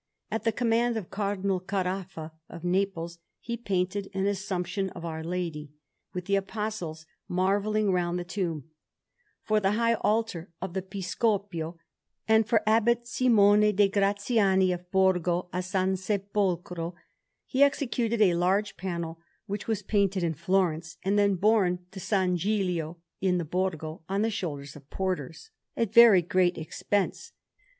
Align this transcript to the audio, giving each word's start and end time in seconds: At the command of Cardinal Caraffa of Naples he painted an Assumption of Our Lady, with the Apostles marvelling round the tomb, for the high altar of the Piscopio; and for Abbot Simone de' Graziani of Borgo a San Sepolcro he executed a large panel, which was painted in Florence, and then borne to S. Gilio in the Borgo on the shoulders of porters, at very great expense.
At 0.31 0.45
the 0.45 0.51
command 0.51 0.97
of 0.97 1.11
Cardinal 1.11 1.59
Caraffa 1.59 2.31
of 2.49 2.63
Naples 2.63 3.19
he 3.39 3.55
painted 3.55 4.09
an 4.15 4.25
Assumption 4.25 4.89
of 4.95 5.05
Our 5.05 5.23
Lady, 5.23 5.73
with 6.11 6.25
the 6.25 6.37
Apostles 6.37 7.05
marvelling 7.27 7.91
round 7.91 8.17
the 8.17 8.23
tomb, 8.23 8.67
for 9.43 9.59
the 9.59 9.73
high 9.73 9.93
altar 9.93 10.49
of 10.59 10.73
the 10.73 10.81
Piscopio; 10.81 11.77
and 12.27 12.47
for 12.49 12.63
Abbot 12.65 13.05
Simone 13.07 13.75
de' 13.75 13.87
Graziani 13.87 14.71
of 14.71 14.89
Borgo 14.89 15.49
a 15.53 15.61
San 15.61 15.93
Sepolcro 15.95 16.95
he 17.45 17.61
executed 17.61 18.23
a 18.23 18.33
large 18.33 18.77
panel, 18.77 19.19
which 19.45 19.67
was 19.67 19.83
painted 19.83 20.23
in 20.23 20.33
Florence, 20.33 20.97
and 21.03 21.19
then 21.19 21.35
borne 21.35 21.77
to 21.91 21.99
S. 21.99 22.09
Gilio 22.41 22.97
in 23.19 23.37
the 23.37 23.45
Borgo 23.45 24.01
on 24.09 24.23
the 24.23 24.31
shoulders 24.31 24.75
of 24.75 24.89
porters, 24.89 25.51
at 25.77 25.93
very 25.93 26.23
great 26.23 26.57
expense. 26.57 27.33